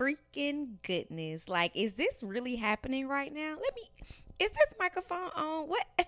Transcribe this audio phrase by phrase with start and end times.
[0.00, 1.48] freaking goodness.
[1.48, 3.56] Like, is this really happening right now?
[3.62, 3.82] Let me,
[4.38, 5.68] is this microphone on?
[5.68, 5.86] What?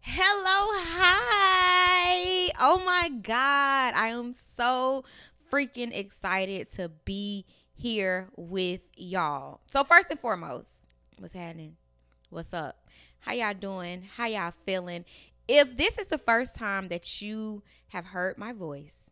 [0.00, 2.50] Hello, hi.
[2.58, 3.94] Oh my God.
[3.94, 5.04] I am so
[5.50, 7.44] freaking excited to be
[7.74, 9.60] here with y'all.
[9.70, 10.86] So, first and foremost,
[11.18, 11.76] what's happening?
[12.30, 12.86] What's up?
[13.20, 14.08] How y'all doing?
[14.16, 15.04] How y'all feeling?
[15.48, 19.10] If this is the first time that you have heard my voice,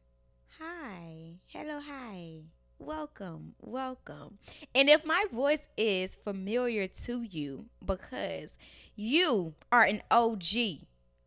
[0.59, 1.41] hi.
[1.47, 2.43] Hello, hi.
[2.85, 4.39] Welcome, welcome.
[4.75, 8.59] And if my voice is familiar to you because
[8.97, 10.43] you are an OG,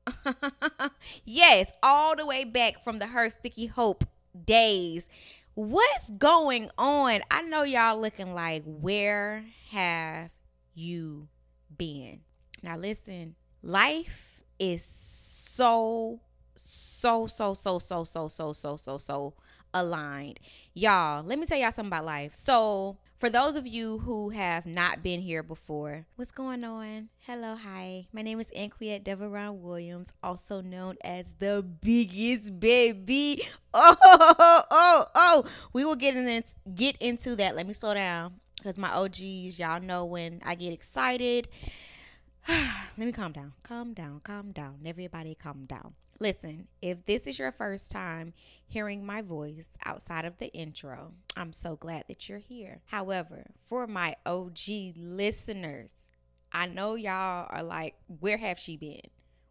[1.23, 4.03] yes, all the way back from the Her Sticky Hope
[4.43, 5.07] days.
[5.53, 7.21] What's going on?
[7.31, 10.31] I know y'all looking like, where have
[10.73, 11.29] you
[11.77, 12.19] been?
[12.63, 16.19] Now, listen, life is so,
[16.61, 19.33] so, so, so, so, so, so, so, so, so
[19.75, 20.39] aligned.
[20.73, 22.33] Y'all, let me tell y'all something about life.
[22.33, 27.09] So, for those of you who have not been here before, what's going on?
[27.19, 28.07] Hello, hi.
[28.11, 33.47] My name is Anquette Devaron Williams, also known as the biggest baby.
[33.73, 35.45] Oh, oh, oh, oh.
[35.73, 37.55] We will get in get into that.
[37.55, 41.49] Let me slow down because my OGs, y'all know when I get excited.
[42.47, 43.53] Let me calm down.
[43.63, 44.21] Calm down.
[44.23, 44.79] Calm down.
[44.85, 45.93] Everybody calm down.
[46.19, 48.33] Listen, if this is your first time
[48.65, 52.81] hearing my voice outside of the intro, I'm so glad that you're here.
[52.85, 54.59] However, for my OG
[54.95, 56.11] listeners,
[56.53, 59.01] I know y'all are like, where have she been?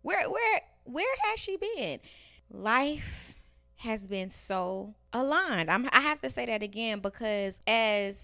[0.01, 2.01] Where where where has she been?
[2.51, 3.35] Life
[3.77, 5.71] has been so aligned.
[5.71, 8.17] I'm, I have to say that again because as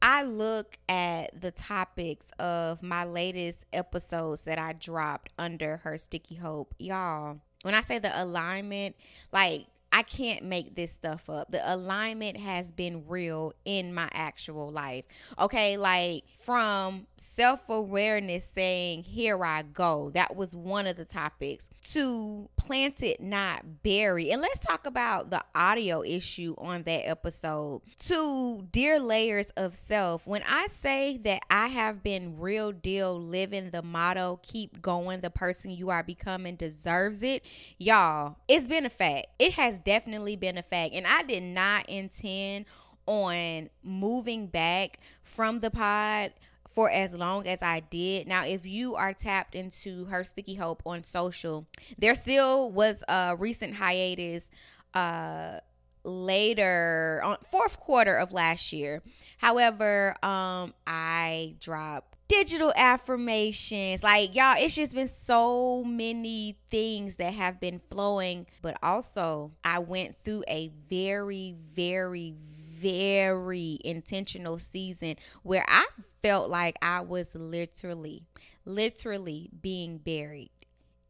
[0.00, 6.36] I look at the topics of my latest episodes that I dropped under her sticky
[6.36, 8.96] hope, y'all, when I say the alignment,
[9.32, 11.50] like I can't make this stuff up.
[11.52, 15.04] The alignment has been real in my actual life.
[15.38, 20.10] Okay, like from self awareness saying, Here I go.
[20.14, 21.68] That was one of the topics.
[21.90, 24.30] To plant it, not bury.
[24.30, 27.82] And let's talk about the audio issue on that episode.
[28.06, 30.26] To dear layers of self.
[30.26, 35.30] When I say that I have been real deal living the motto, keep going, the
[35.30, 37.44] person you are becoming deserves it,
[37.78, 39.26] y'all, it's been a fact.
[39.38, 40.94] It has definitely been a fact.
[40.94, 42.66] And I did not intend
[43.06, 46.32] on moving back from the pod
[46.70, 48.26] for as long as I did.
[48.26, 51.66] Now, if you are tapped into her Sticky Hope on social,
[51.98, 54.50] there still was a recent hiatus
[54.94, 55.58] uh
[56.04, 59.02] later on fourth quarter of last year.
[59.38, 64.02] However, um I dropped digital affirmations.
[64.02, 68.46] Like, y'all, it's just been so many things that have been flowing.
[68.62, 72.34] But also, I went through a very, very,
[72.80, 75.86] very intentional season where I
[76.22, 78.26] felt like I was literally,
[78.64, 80.50] literally being buried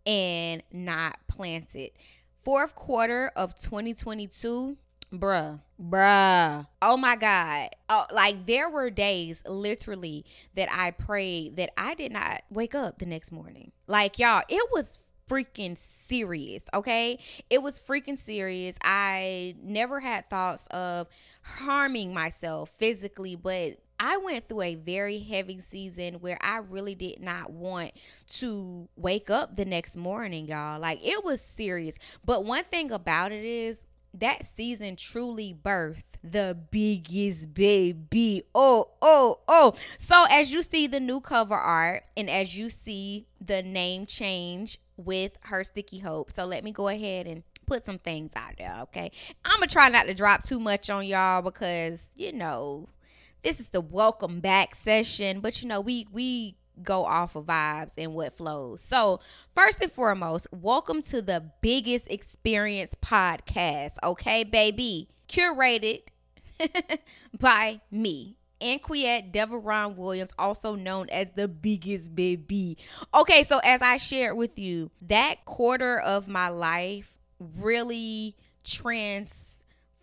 [0.05, 1.91] and not planted.
[2.43, 4.77] Fourth quarter of 2022,
[5.13, 6.67] bruh, bruh.
[6.81, 7.69] Oh my God.
[7.89, 10.25] Oh, like there were days literally
[10.55, 13.73] that I prayed that I did not wake up the next morning.
[13.87, 17.19] Like, y'all, it was freaking serious, okay?
[17.49, 18.77] It was freaking serious.
[18.83, 21.09] I never had thoughts of
[21.43, 27.21] harming myself physically, but I went through a very heavy season where I really did
[27.21, 27.93] not want
[28.39, 30.81] to wake up the next morning, y'all.
[30.81, 31.97] Like it was serious.
[32.25, 38.45] But one thing about it is that season truly birthed the biggest baby.
[38.55, 39.75] Oh, oh, oh.
[39.99, 44.79] So, as you see the new cover art and as you see the name change
[44.97, 48.77] with her sticky hope, so let me go ahead and put some things out there,
[48.83, 49.11] okay?
[49.45, 52.89] I'm gonna try not to drop too much on y'all because you know
[53.43, 57.93] this is the welcome back session, but you know we we go off of vibes
[57.97, 58.81] and what flows.
[58.81, 59.21] So,
[59.55, 65.09] first and foremost, welcome to the biggest experience podcast, okay, baby?
[65.29, 66.03] Curated
[67.39, 68.37] by me.
[68.61, 72.79] Anquette Devaron Williams, also known as the biggest baby.
[73.13, 79.62] Okay, so as I shared with you, that quarter of my life really trans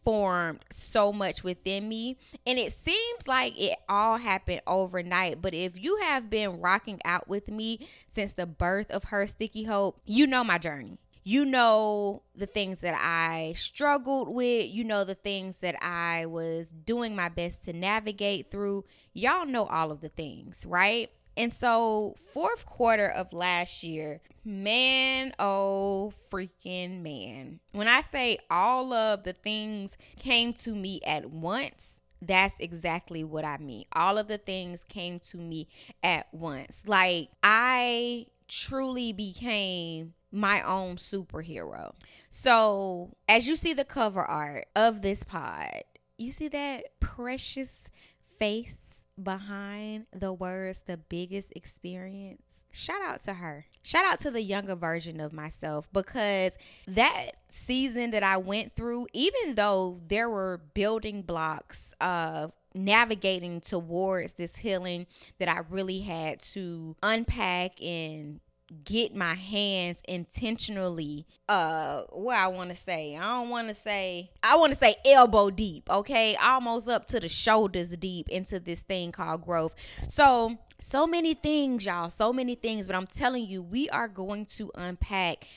[0.10, 2.18] formed so much within me.
[2.44, 5.40] And it seems like it all happened overnight.
[5.40, 9.66] But if you have been rocking out with me since the birth of her Sticky
[9.66, 10.98] Hope, you know my journey.
[11.24, 14.68] You know the things that I struggled with.
[14.72, 18.86] You know the things that I was doing my best to navigate through.
[19.14, 21.12] Y'all know all of the things, right?
[21.40, 27.62] And so, fourth quarter of last year, man, oh freaking man.
[27.72, 33.46] When I say all of the things came to me at once, that's exactly what
[33.46, 33.86] I mean.
[33.94, 35.70] All of the things came to me
[36.04, 36.84] at once.
[36.86, 41.94] Like I truly became my own superhero.
[42.30, 45.84] So, as you see the cover art of this pod,
[46.18, 47.90] you see that precious
[48.38, 48.89] face
[49.24, 52.42] behind the words the biggest experience.
[52.72, 53.66] Shout out to her.
[53.82, 56.58] Shout out to the younger version of myself because
[56.88, 64.34] that season that I went through, even though there were building blocks of navigating towards
[64.34, 65.08] this healing
[65.40, 68.40] that I really had to unpack and
[68.84, 73.16] get my hands intentionally uh what I want to say.
[73.16, 76.36] I don't want to say I want to say elbow deep, okay?
[76.36, 79.74] Almost up to the shoulders deep into this thing called growth.
[80.08, 84.46] So, so many things, y'all, so many things, but I'm telling you, we are going
[84.58, 85.48] to unpack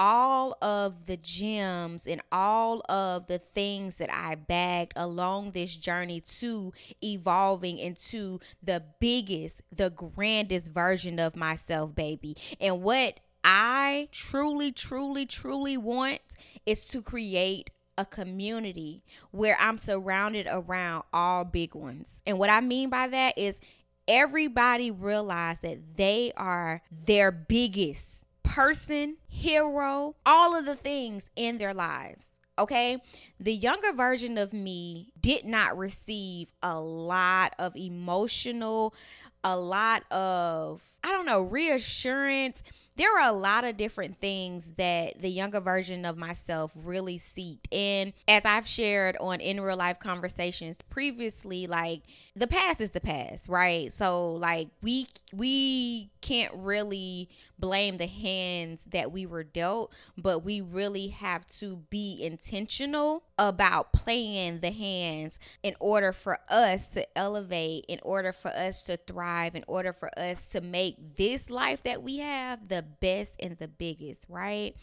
[0.00, 6.22] all of the gems and all of the things that I bagged along this journey
[6.38, 6.72] to
[7.04, 12.34] evolving into the biggest, the grandest version of myself, baby.
[12.58, 16.20] And what I truly, truly, truly want
[16.64, 17.68] is to create
[17.98, 22.22] a community where I'm surrounded around all big ones.
[22.24, 23.60] And what I mean by that is
[24.08, 28.19] everybody realize that they are their biggest
[28.50, 32.30] person, hero, all of the things in their lives.
[32.58, 32.98] Okay.
[33.38, 38.92] The younger version of me did not receive a lot of emotional,
[39.44, 42.62] a lot of, I don't know, reassurance
[43.00, 47.64] there are a lot of different things that the younger version of myself really seeked.
[47.72, 52.02] And as I've shared on in real life conversations previously, like
[52.36, 53.90] the past is the past, right?
[53.90, 60.60] So like we we can't really blame the hands that we were dealt, but we
[60.60, 67.84] really have to be intentional about playing the hands in order for us to elevate,
[67.88, 72.02] in order for us to thrive, in order for us to make this life that
[72.02, 74.74] we have the best and the biggest, right?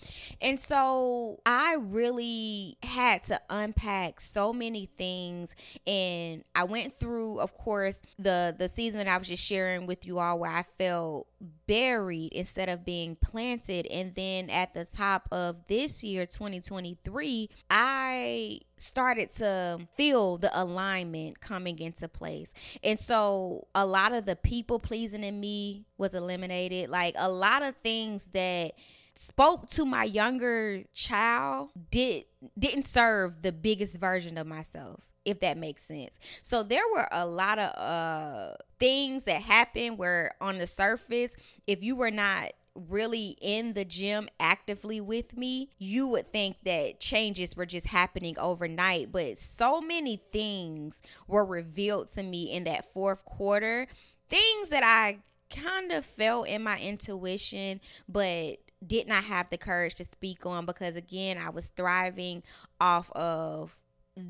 [0.42, 5.56] And so I really had to unpack so many things
[5.86, 10.06] and I went through of course the the season that I was just sharing with
[10.06, 11.28] you all where I felt
[11.68, 18.62] buried instead of being planted and then at the top of this year 2023 I
[18.78, 22.54] started to feel the alignment coming into place.
[22.84, 26.90] And so a lot of the people pleasing in me was eliminated.
[26.90, 28.74] Like a lot of things that
[29.16, 32.26] spoke to my younger child did
[32.58, 36.18] didn't serve the biggest version of myself if that makes sense.
[36.42, 41.36] So there were a lot of uh things that happened where on the surface
[41.68, 47.00] if you were not really in the gym actively with me, you would think that
[47.00, 49.12] changes were just happening overnight.
[49.12, 53.88] But so many things were revealed to me in that fourth quarter,
[54.30, 55.18] things that I
[55.50, 60.68] kind of felt in my intuition, but did not have the courage to speak on
[60.68, 62.44] because, again, I was thriving
[62.80, 63.76] off of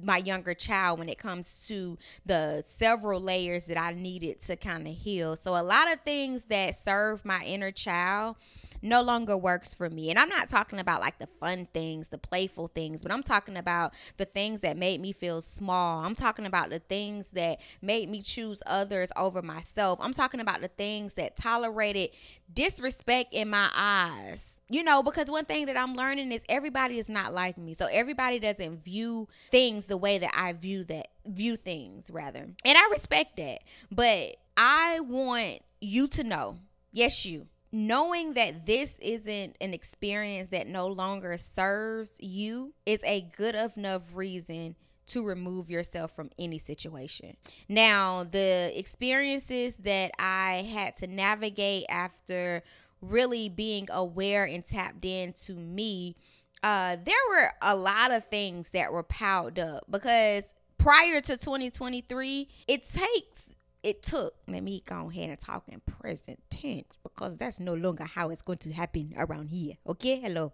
[0.02, 4.88] my younger child when it comes to the several layers that I needed to kind
[4.88, 5.36] of heal.
[5.36, 8.36] So a lot of things that serve my inner child
[8.82, 10.10] no longer works for me.
[10.10, 13.58] And I'm not talking about like the fun things, the playful things, but I'm talking
[13.58, 16.04] about the things that made me feel small.
[16.04, 20.00] I'm talking about the things that made me choose others over myself.
[20.02, 22.12] I'm talking about the things that tolerated
[22.54, 27.10] disrespect in my eyes you know because one thing that i'm learning is everybody is
[27.10, 27.74] not like me.
[27.74, 32.40] So everybody doesn't view things the way that i view that view things rather.
[32.40, 33.60] And i respect that.
[33.92, 36.58] But i want you to know
[36.92, 43.22] yes you knowing that this isn't an experience that no longer serves you is a
[43.36, 44.76] good enough reason
[45.08, 47.36] to remove yourself from any situation.
[47.70, 52.64] Now, the experiences that I had to navigate after
[53.02, 56.16] really being aware and tapped into me,
[56.64, 62.48] uh, there were a lot of things that were piled up because prior to 2023,
[62.68, 67.60] it takes it took let me go ahead and talk in present tense because that's
[67.60, 70.20] no longer how it's going to happen around here okay?
[70.20, 70.52] Hello.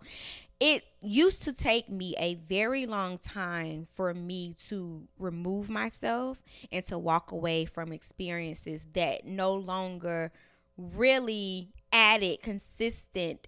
[0.59, 6.85] It used to take me a very long time for me to remove myself and
[6.85, 10.31] to walk away from experiences that no longer
[10.77, 13.47] really added consistent,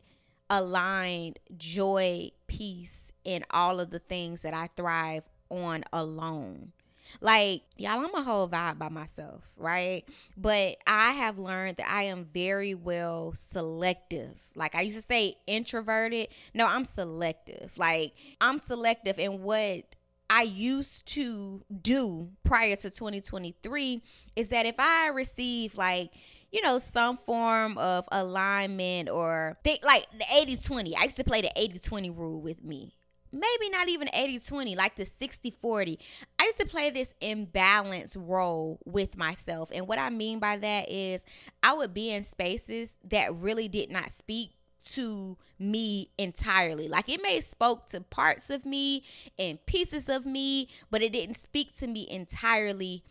[0.49, 6.71] aligned joy, peace, and all of the things that I thrive on alone.
[7.21, 10.03] Like, y'all, I'm a whole vibe by myself, right?
[10.35, 14.35] But I have learned that I am very well selective.
[14.55, 16.29] Like, I used to say introverted.
[16.53, 17.71] No, I'm selective.
[17.77, 19.95] Like, I'm selective in what
[20.29, 24.01] I used to do prior to 2023
[24.35, 26.11] is that if I receive like
[26.55, 30.95] you know, some form of alignment or think like the 80 20.
[30.95, 32.95] I used to play the 80 20 rule with me.
[33.33, 35.99] Maybe not even 80 20, like the 60 40.
[36.39, 39.69] I used to play this imbalance role with myself.
[39.73, 41.25] And what I mean by that is
[41.61, 44.51] I would be in spaces that really did not speak
[44.91, 46.87] to me entirely.
[46.87, 49.03] Like it may spoke to parts of me
[49.37, 53.03] and pieces of me, but it didn't speak to me entirely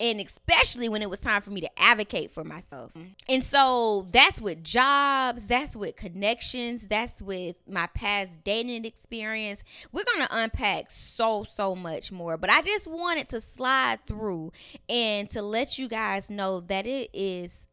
[0.00, 2.92] and especially when it was time for me to advocate for myself.
[2.94, 3.08] Mm-hmm.
[3.28, 9.62] And so that's with jobs, that's with connections, that's with my past dating experience.
[9.92, 12.36] We're going to unpack so, so much more.
[12.36, 14.52] But I just wanted to slide through
[14.88, 17.66] and to let you guys know that it is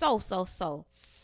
[0.00, 1.19] so, so, so, so,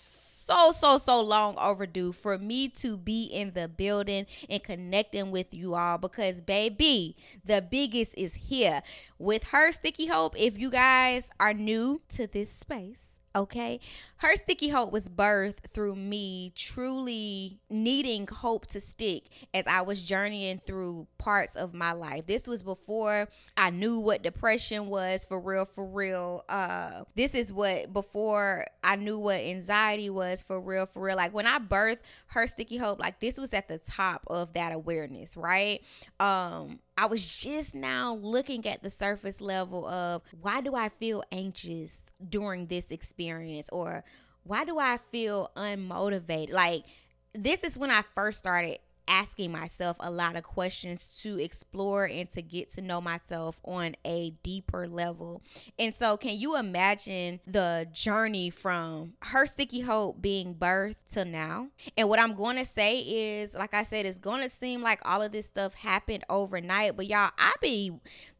[0.46, 5.52] so, so so long overdue for me to be in the building and connecting with
[5.52, 8.82] you all because, baby, the biggest is here.
[9.18, 13.80] With her sticky hope, if you guys are new to this space, okay?
[14.18, 20.02] Her sticky hope was birthed through me truly needing hope to stick as I was
[20.02, 22.26] journeying through parts of my life.
[22.26, 26.44] This was before I knew what depression was for real, for real.
[26.48, 31.16] Uh, this is what before I knew what anxiety was for real, for real.
[31.16, 34.72] Like when I birthed her sticky hope, like this was at the top of that
[34.72, 35.82] awareness, right?
[36.18, 41.22] Um, I was just now looking at the surface level of why do I feel
[41.30, 44.02] anxious during this experience or
[44.44, 46.52] why do I feel unmotivated?
[46.52, 46.84] Like,
[47.34, 52.28] this is when I first started asking myself a lot of questions to explore and
[52.30, 55.42] to get to know myself on a deeper level.
[55.78, 61.68] And so, can you imagine the journey from her sticky hope being birthed to now?
[61.96, 65.00] And what I'm going to say is, like I said, it's going to seem like
[65.04, 67.92] all of this stuff happened overnight, but y'all, I be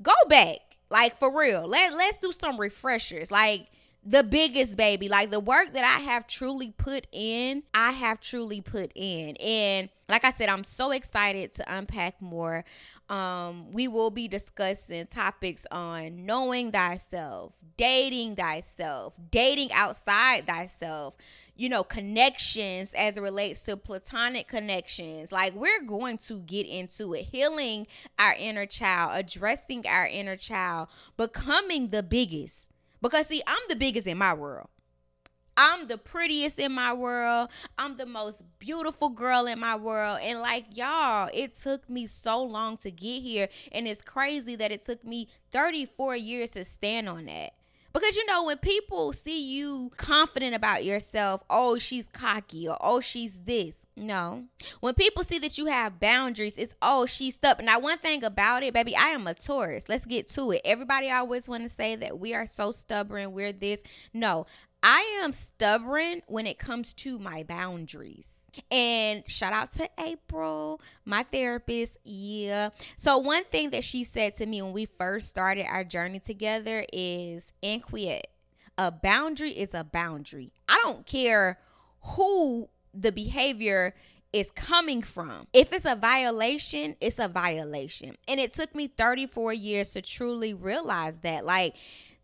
[0.03, 0.59] go back.
[0.89, 1.67] Like for real.
[1.67, 3.31] Let let's do some refreshers.
[3.31, 3.67] Like
[4.07, 8.61] the biggest baby like the work that i have truly put in i have truly
[8.61, 9.37] put in.
[9.37, 12.65] And like i said i'm so excited to unpack more.
[13.09, 21.15] Um we will be discussing topics on knowing thyself dating thyself dating outside thyself
[21.57, 25.33] you know connections as it relates to platonic connections.
[25.33, 27.27] Like we're going to get into it.
[27.33, 33.77] Healing our inner child addressing our inner child becoming the biggest because see, I'm the
[33.77, 34.69] biggest in my world.
[35.57, 37.49] I'm the prettiest in my world.
[37.79, 40.19] I'm the most beautiful girl in my world.
[40.23, 43.49] And like y'all, it took me so long to get here.
[43.73, 47.55] And it's crazy that it took me 34 years to stand on that.
[47.97, 53.01] Because you know, when people see you confident about yourself, oh, she's cocky or oh,
[53.01, 53.87] she's this.
[53.97, 54.45] No.
[54.81, 57.65] When people see that you have boundaries, it's oh, she's stubborn.
[57.65, 59.89] Now, one thing about it, baby, I am a Taurus.
[59.89, 60.61] Let's get to it.
[60.63, 63.83] Everybody always want to say that we are so stubborn, we're this.
[64.13, 64.45] No,
[64.83, 68.36] I am stubborn when it comes to my boundaries.
[68.71, 71.99] And shout out to April, my therapist.
[72.05, 72.71] Yeah.
[72.97, 76.85] So, one thing that she said to me when we first started our journey together
[76.93, 78.27] is Anquette.
[78.79, 80.53] A boundary is a boundary.
[80.69, 81.59] I don't care
[82.03, 83.95] who the behavior
[84.33, 85.47] is coming from.
[85.53, 88.17] If it's a violation, it's a violation.
[88.29, 91.47] And it took me 34 years to truly realize that.
[91.47, 91.75] Like,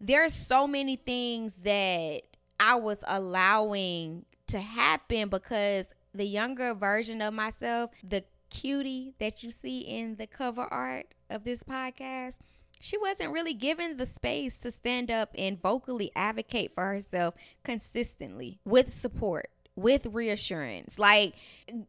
[0.01, 2.23] there's so many things that
[2.61, 9.51] I was allowing to happen because the younger version of myself, the cutie that you
[9.51, 12.39] see in the cover art of this podcast,
[12.81, 18.59] she wasn't really given the space to stand up and vocally advocate for herself consistently
[18.65, 20.99] with support, with reassurance.
[20.99, 21.35] Like,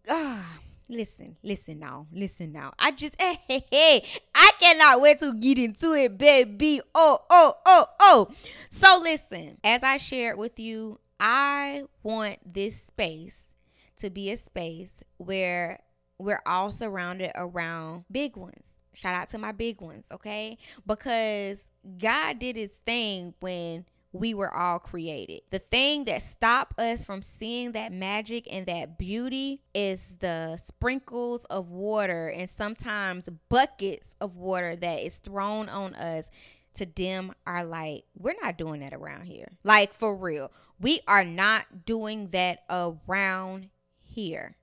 [0.07, 0.43] uh,
[0.87, 2.73] listen, listen now, listen now.
[2.77, 6.81] I just, hey, hey, hey, I cannot wait to get into it, baby.
[6.93, 8.27] Oh, oh, oh, oh.
[8.69, 13.52] So, listen, as I shared with you, I want this space
[13.97, 15.79] to be a space where
[16.17, 18.71] we're all surrounded around big ones.
[18.93, 20.57] Shout out to my big ones, okay?
[20.85, 25.41] Because God did his thing when we were all created.
[25.49, 31.45] The thing that stopped us from seeing that magic and that beauty is the sprinkles
[31.45, 36.29] of water and sometimes buckets of water that is thrown on us
[36.75, 38.03] to dim our light.
[38.15, 39.47] We're not doing that around here.
[39.63, 40.51] Like for real.
[40.79, 43.69] We are not doing that around
[44.13, 44.55] here.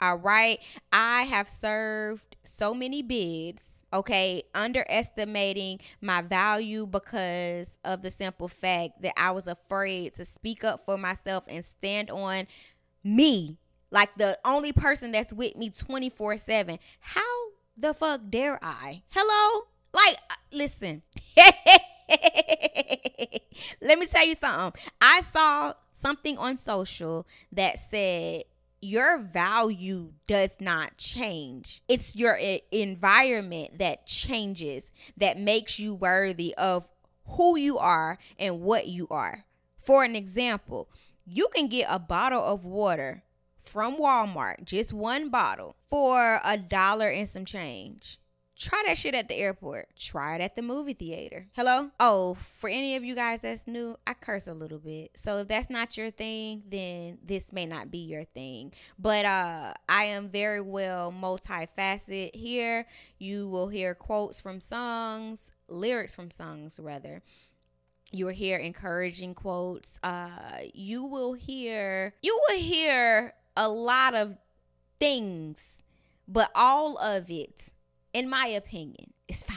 [0.00, 0.58] All right.
[0.92, 9.02] I have served so many bids, okay, underestimating my value because of the simple fact
[9.02, 12.48] that I was afraid to speak up for myself and stand on
[13.04, 13.58] me,
[13.92, 16.78] like the only person that's with me 24 7.
[16.98, 19.02] How the fuck dare I?
[19.10, 19.66] Hello?
[19.92, 21.02] Like, uh, listen.
[23.80, 24.82] Let me tell you something.
[25.00, 28.44] I saw something on social that said
[28.82, 31.82] your value does not change.
[31.88, 36.88] It's your environment that changes, that makes you worthy of
[37.24, 39.44] who you are and what you are.
[39.78, 40.90] For an example,
[41.24, 43.22] you can get a bottle of water
[43.60, 48.18] from Walmart, just one bottle, for a dollar and some change.
[48.62, 49.88] Try that shit at the airport.
[49.96, 51.48] Try it at the movie theater.
[51.56, 51.90] Hello?
[51.98, 55.10] Oh, for any of you guys that's new, I curse a little bit.
[55.16, 58.72] So if that's not your thing, then this may not be your thing.
[58.96, 62.86] But uh I am very well multifaceted here.
[63.18, 67.20] You will hear quotes from songs, lyrics from songs rather.
[68.12, 69.98] You will hear encouraging quotes.
[70.04, 74.36] Uh you will hear you will hear a lot of
[75.00, 75.82] things,
[76.28, 77.72] but all of it
[78.12, 79.56] in my opinion, is fire.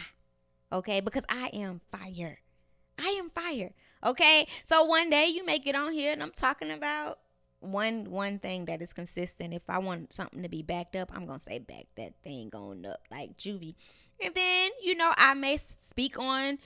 [0.71, 1.00] Okay?
[1.00, 2.39] Because I am fire.
[2.97, 3.74] I am fire.
[4.03, 4.47] Okay?
[4.65, 7.19] So one day you make it on here and I'm talking about
[7.59, 9.53] one one thing that is consistent.
[9.53, 12.85] If I want something to be backed up, I'm gonna say back that thing going
[12.85, 13.75] up like juvie.
[14.24, 16.59] And then, you know, I may speak on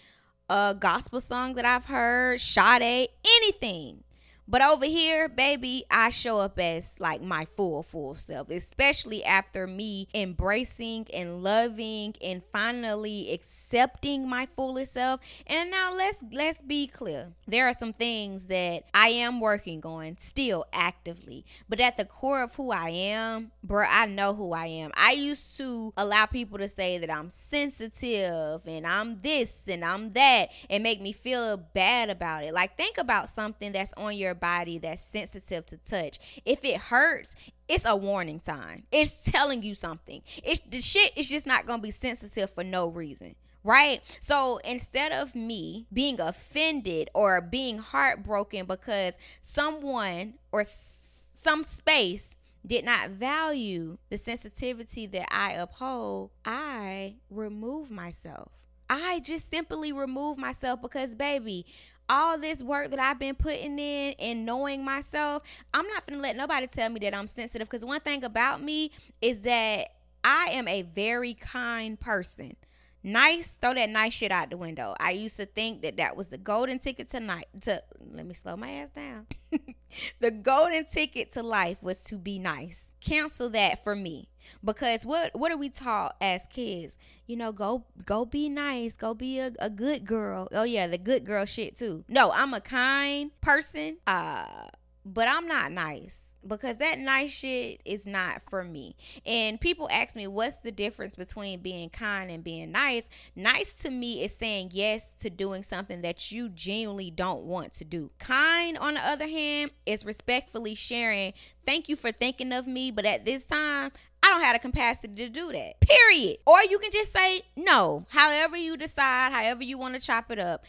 [0.49, 4.03] a gospel song that I've heard, Sade, anything.
[4.49, 9.67] But over here, baby, I show up as like my full, full self, especially after
[9.67, 15.19] me embracing and loving and finally accepting my fullest self.
[15.45, 17.27] And now let's let's be clear.
[17.47, 21.45] There are some things that I am working on still actively.
[21.67, 24.89] But at the core of who I am, bro, I know who I am.
[24.95, 30.13] I used to allow people to say that I'm sensitive and I'm this and I'm
[30.13, 32.53] that and make me feel bad about it.
[32.55, 36.19] Like think about something that's on your body that's sensitive to touch.
[36.45, 37.35] If it hurts,
[37.67, 38.83] it's a warning sign.
[38.91, 40.21] It's telling you something.
[40.43, 43.35] It's the shit is just not gonna be sensitive for no reason.
[43.63, 44.01] Right?
[44.21, 52.35] So instead of me being offended or being heartbroken because someone or some space
[52.65, 58.51] did not value the sensitivity that I uphold, I remove myself.
[58.89, 61.65] I just simply remove myself because, baby,
[62.09, 65.43] all this work that I've been putting in and knowing myself,
[65.73, 67.69] I'm not gonna let nobody tell me that I'm sensitive.
[67.69, 68.91] Because one thing about me
[69.21, 69.89] is that
[70.23, 72.55] I am a very kind person.
[73.01, 74.93] Nice, throw that nice shit out the window.
[74.99, 77.47] I used to think that that was the golden ticket to night.
[77.61, 79.27] To let me slow my ass down.
[80.19, 82.91] the golden ticket to life was to be nice.
[82.99, 84.27] Cancel that for me
[84.63, 86.97] because what what are we taught as kids?
[87.27, 90.47] You know go go be nice go be a, a good girl.
[90.51, 92.03] Oh yeah the good girl shit too.
[92.07, 94.67] No i'm a kind person uh
[95.05, 98.95] but i'm not nice because that nice shit is not for me.
[99.25, 103.09] And people ask me, what's the difference between being kind and being nice?
[103.35, 107.85] Nice to me is saying yes to doing something that you genuinely don't want to
[107.85, 108.11] do.
[108.19, 111.33] Kind, on the other hand, is respectfully sharing,
[111.65, 115.15] thank you for thinking of me, but at this time, I don't have the capacity
[115.15, 115.79] to do that.
[115.79, 116.37] Period.
[116.45, 118.05] Or you can just say no.
[118.09, 120.65] However you decide, however you want to chop it up.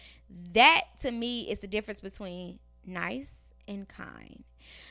[0.53, 4.45] That to me is the difference between nice and kind.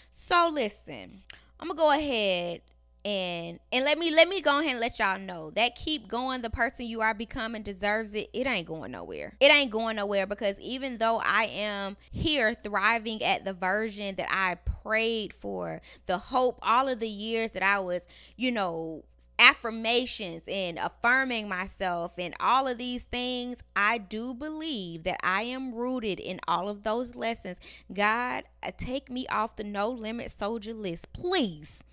[0.09, 1.21] So listen,
[1.59, 2.61] I'm gonna go ahead
[3.05, 6.41] and and let me let me go ahead and let y'all know that keep going
[6.41, 10.27] the person you are becoming deserves it it ain't going nowhere it ain't going nowhere
[10.27, 16.17] because even though i am here thriving at the version that i prayed for the
[16.17, 18.01] hope all of the years that i was
[18.35, 19.05] you know
[19.39, 25.73] affirmations and affirming myself and all of these things, I do believe that I am
[25.73, 27.59] rooted in all of those lessons.
[27.91, 31.83] God, uh, take me off the no limit soldier list, please.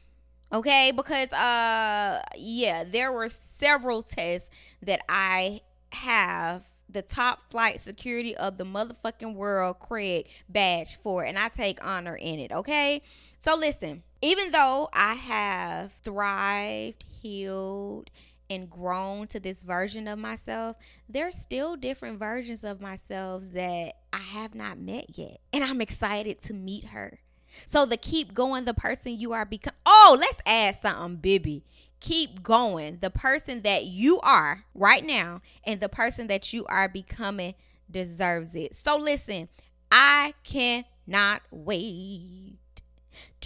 [0.53, 0.93] Okay?
[0.95, 4.51] Because uh yeah there were several tests
[4.83, 5.61] that i
[5.93, 11.85] have the top flight security of the motherfucking world craig badge for and i take
[11.85, 13.03] honor in it okay?
[13.39, 18.11] So listen even though i have thrived healed
[18.49, 20.77] and grown to this version of myself,
[21.09, 25.41] there's still different versions of myself that I have not met yet.
[25.53, 27.19] And I'm excited to meet her.
[27.65, 29.75] So the keep going, the person you are become.
[29.85, 31.65] Oh, let's add something, Bibby.
[32.01, 32.99] Keep going.
[33.01, 37.55] The person that you are right now and the person that you are becoming
[37.91, 38.75] deserves it.
[38.75, 39.49] So listen,
[39.91, 42.59] I cannot wait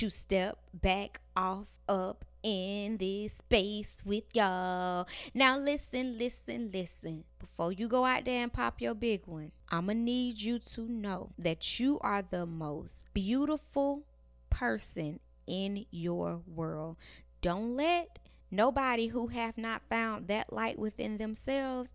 [0.00, 5.06] to step back off up in this space with y'all.
[5.34, 7.24] Now listen, listen, listen.
[7.38, 10.58] Before you go out there and pop your big one, I'm going to need you
[10.58, 14.04] to know that you are the most beautiful
[14.48, 16.96] person in your world.
[17.42, 21.92] Don't let nobody who have not found that light within themselves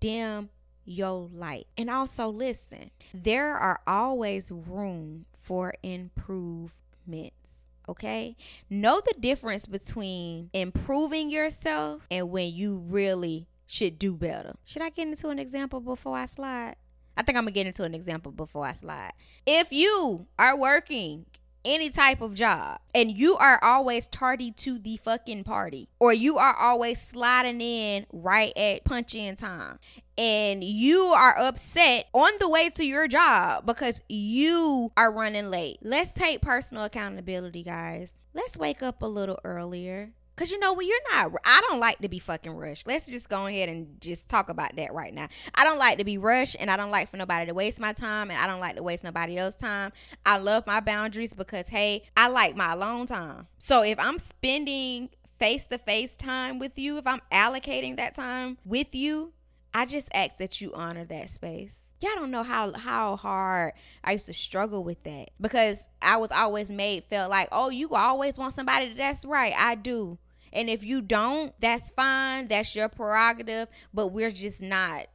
[0.00, 0.48] dim
[0.86, 1.66] your light.
[1.76, 7.41] And also listen, there are always room for improvements.
[7.88, 8.36] Okay?
[8.70, 14.54] Know the difference between improving yourself and when you really should do better.
[14.64, 16.76] Should I get into an example before I slide?
[17.16, 19.12] I think I'm gonna get into an example before I slide.
[19.46, 21.26] If you are working
[21.64, 26.38] any type of job and you are always tardy to the fucking party or you
[26.38, 29.78] are always sliding in right at punch in time
[30.18, 35.78] and you are upset on the way to your job because you are running late.
[35.82, 38.16] Let's take personal accountability, guys.
[38.34, 40.10] Let's wake up a little earlier.
[40.34, 42.86] Cause you know when you're not, I don't like to be fucking rushed.
[42.86, 45.28] Let's just go ahead and just talk about that right now.
[45.54, 47.92] I don't like to be rushed, and I don't like for nobody to waste my
[47.92, 49.92] time, and I don't like to waste nobody else's time.
[50.24, 53.46] I love my boundaries because hey, I like my alone time.
[53.58, 58.58] So if I'm spending face to face time with you, if I'm allocating that time
[58.64, 59.32] with you,
[59.74, 61.86] I just ask that you honor that space.
[62.00, 63.72] Y'all don't know how how hard
[64.04, 67.90] I used to struggle with that because I was always made felt like, oh, you
[67.90, 69.54] always want somebody that's right.
[69.56, 70.18] I do.
[70.52, 72.48] And if you don't, that's fine.
[72.48, 73.68] That's your prerogative.
[73.94, 75.06] But we're just not,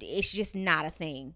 [0.00, 1.34] it's just not a thing.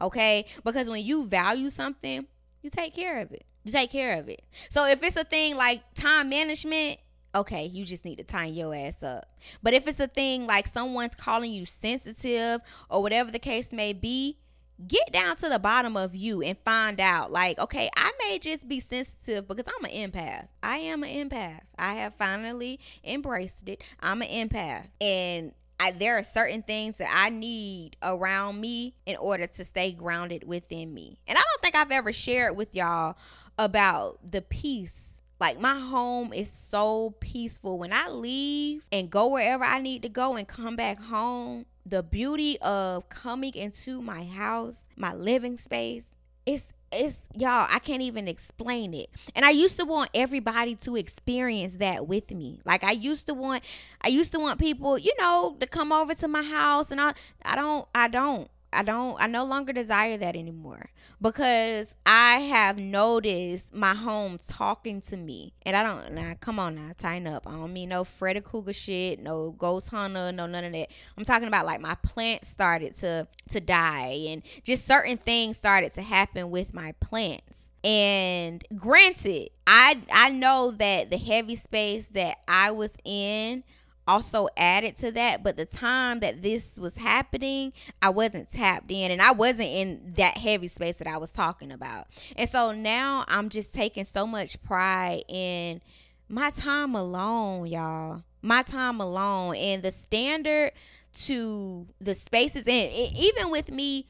[0.00, 0.46] Okay?
[0.64, 2.26] Because when you value something,
[2.62, 3.44] you take care of it.
[3.64, 4.42] You take care of it.
[4.70, 7.00] So if it's a thing like time management,
[7.34, 9.26] okay, you just need to tighten your ass up.
[9.62, 13.92] But if it's a thing like someone's calling you sensitive or whatever the case may
[13.92, 14.38] be,
[14.86, 18.66] get down to the bottom of you and find out like okay i may just
[18.66, 23.80] be sensitive because i'm an empath i am an empath i have finally embraced it
[24.00, 29.16] i'm an empath and I, there are certain things that I need around me in
[29.16, 31.18] order to stay grounded within me.
[31.26, 33.16] And I don't think I've ever shared with y'all
[33.58, 35.11] about the peace.
[35.42, 37.76] Like my home is so peaceful.
[37.76, 42.00] When I leave and go wherever I need to go and come back home, the
[42.00, 46.06] beauty of coming into my house, my living space,
[46.46, 49.10] it's it's y'all i can't even explain it.
[49.34, 52.60] And i used to want everybody to experience that with me.
[52.64, 53.64] Like i used to want
[54.00, 57.14] i used to want people you know to come over to my house and i
[57.44, 62.78] i don't i don't I don't I no longer desire that anymore because I have
[62.78, 65.54] noticed my home talking to me.
[65.64, 67.46] And I don't now come on now, tighten up.
[67.46, 70.88] I don't mean no Freddy Krueger shit, no ghost hunter, no none of that.
[71.16, 75.92] I'm talking about like my plants started to to die and just certain things started
[75.92, 77.72] to happen with my plants.
[77.84, 83.64] And granted, I I know that the heavy space that I was in
[84.06, 89.10] also added to that but the time that this was happening i wasn't tapped in
[89.10, 92.06] and i wasn't in that heavy space that i was talking about.
[92.36, 95.80] And so now i'm just taking so much pride in
[96.28, 98.22] my time alone y'all.
[98.40, 100.72] My time alone and the standard
[101.12, 104.06] to the spaces and even with me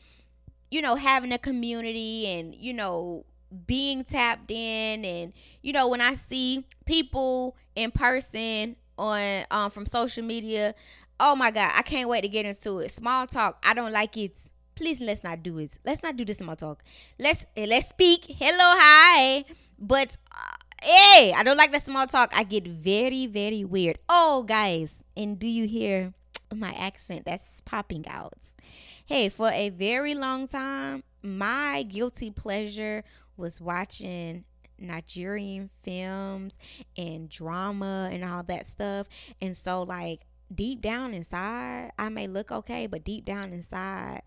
[0.70, 3.24] you know having a community and you know
[3.66, 9.86] being tapped in and you know when i see people in person on um from
[9.86, 10.74] social media.
[11.18, 12.90] Oh my god, I can't wait to get into it.
[12.90, 14.38] Small talk, I don't like it.
[14.74, 15.78] Please let's not do it.
[15.84, 16.82] Let's not do this small talk.
[17.18, 18.24] Let's eh, let's speak.
[18.28, 19.44] Hello, hi.
[19.78, 22.32] But uh, hey, I don't like the small talk.
[22.34, 23.98] I get very very weird.
[24.08, 26.14] Oh guys, and do you hear
[26.54, 28.34] my accent that's popping out?
[29.04, 33.04] Hey, for a very long time, my guilty pleasure
[33.36, 34.44] was watching
[34.78, 36.58] Nigerian films
[36.96, 39.06] and drama and all that stuff.
[39.40, 40.22] And so, like,
[40.54, 44.22] deep down inside, I may look okay, but deep down inside,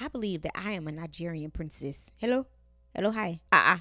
[0.00, 2.10] I believe that I am a Nigerian princess.
[2.16, 2.46] Hello?
[2.94, 3.40] Hello, hi.
[3.52, 3.78] Uh uh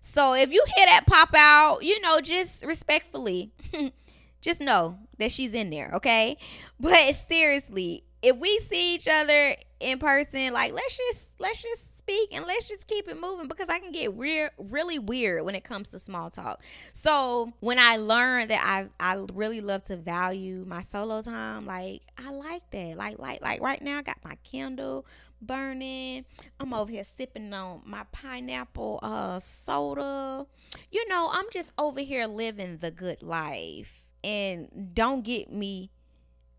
[0.00, 3.52] So, if you hear that pop out, you know, just respectfully,
[4.40, 6.36] just know that she's in there, okay?
[6.78, 12.34] But seriously, if we see each other in person, like let's just let's just speak
[12.34, 15.64] and let's just keep it moving because I can get weird, really weird when it
[15.64, 16.62] comes to small talk.
[16.92, 22.02] So when I learned that I I really love to value my solo time, like
[22.18, 22.96] I like that.
[22.96, 25.06] Like like like right now I got my candle
[25.42, 26.24] burning.
[26.58, 30.46] I'm over here sipping on my pineapple uh soda.
[30.90, 34.04] You know, I'm just over here living the good life.
[34.22, 35.90] And don't get me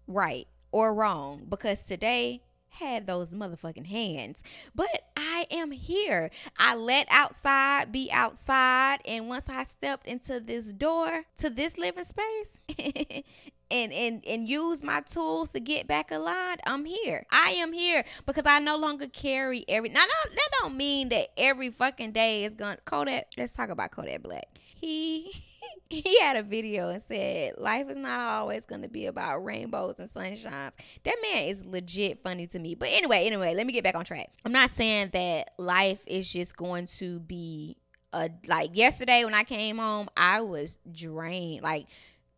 [0.07, 4.43] right or wrong because today had those motherfucking hands.
[4.73, 6.31] But I am here.
[6.57, 8.99] I let outside be outside.
[9.05, 12.59] And once I stepped into this door to this living space
[13.71, 17.25] and, and, and use my tools to get back aligned, I'm here.
[17.31, 19.89] I am here because I no longer carry every.
[19.89, 22.77] Now, that, that don't mean that every fucking day is to.
[22.85, 24.47] Kodak, let's talk about Kodak Black.
[24.75, 25.43] He
[25.89, 29.99] he had a video and said life is not always going to be about rainbows
[29.99, 30.73] and sunshines.
[31.03, 32.75] That man is legit funny to me.
[32.75, 34.29] But anyway anyway let me get back on track.
[34.45, 37.77] I'm not saying that life is just going to be
[38.13, 41.85] a like yesterday when i came home i was drained like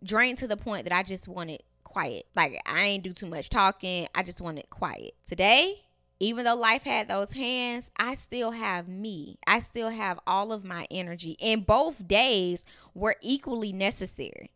[0.03, 2.25] drained to the point that i just wanted quiet.
[2.35, 4.07] Like i ain't do too much talking.
[4.15, 5.13] I just wanted quiet.
[5.25, 5.81] Today
[6.23, 9.37] even though life had those hands, I still have me.
[9.45, 11.35] I still have all of my energy.
[11.41, 14.51] And both days were equally necessary.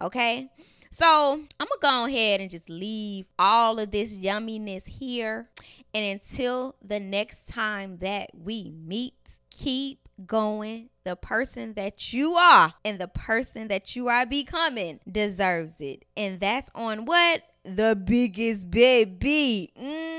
[0.00, 0.50] Okay?
[0.90, 5.48] So I'm going to go ahead and just leave all of this yumminess here.
[5.92, 10.90] And until the next time that we meet, keep going.
[11.04, 16.04] The person that you are and the person that you are becoming deserves it.
[16.16, 17.42] And that's on what?
[17.64, 19.72] The biggest baby.
[19.80, 20.13] Mm.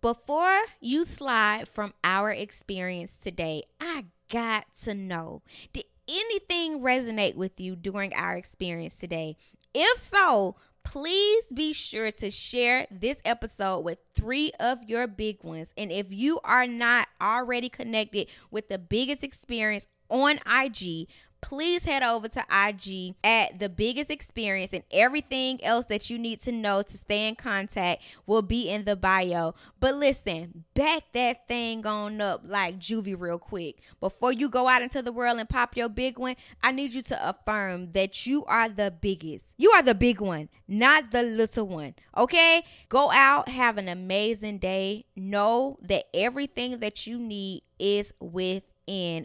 [0.00, 7.60] Before you slide from our experience today, I got to know did anything resonate with
[7.60, 9.36] you during our experience today?
[9.72, 15.70] If so, please be sure to share this episode with three of your big ones.
[15.76, 21.08] And if you are not already connected with the biggest experience on IG,
[21.44, 26.40] please head over to IG at the biggest experience and everything else that you need
[26.40, 29.54] to know to stay in contact will be in the bio.
[29.78, 33.76] But listen, back that thing on up like Juvie real quick.
[34.00, 37.02] Before you go out into the world and pop your big one, I need you
[37.02, 39.52] to affirm that you are the biggest.
[39.58, 41.94] You are the big one, not the little one.
[42.16, 42.64] Okay?
[42.88, 45.04] Go out, have an amazing day.
[45.14, 48.62] Know that everything that you need is within.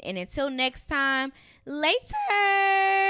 [0.01, 1.31] And until next time,
[1.69, 3.09] later.